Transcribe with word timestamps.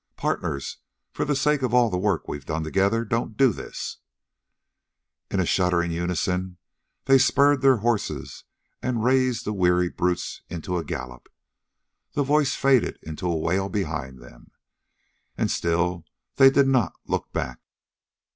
"Partners, 0.17 0.77
for 1.11 1.25
the 1.25 1.35
sake 1.35 1.61
of 1.61 1.75
all 1.75 1.91
the 1.91 1.97
work 1.99 2.27
we've 2.27 2.47
done 2.47 2.63
together 2.63 3.05
don't 3.05 3.37
do 3.37 3.53
this!" 3.53 3.97
In 5.29 5.39
a 5.39 5.45
shuddering 5.45 5.91
unison 5.91 6.57
they 7.05 7.19
spurred 7.19 7.61
their 7.61 7.77
horses 7.85 8.43
and 8.81 9.03
raised 9.03 9.45
the 9.45 9.53
weary 9.53 9.89
brutes 9.89 10.41
into 10.49 10.75
a 10.79 10.83
gallop; 10.83 11.29
the 12.13 12.23
voice 12.23 12.55
faded 12.55 12.97
into 13.03 13.27
a 13.27 13.37
wail 13.37 13.69
behind 13.69 14.17
them. 14.19 14.49
And 15.37 15.51
still 15.51 16.03
they 16.37 16.49
did 16.49 16.67
not 16.67 16.93
look 17.05 17.31
back. 17.31 17.59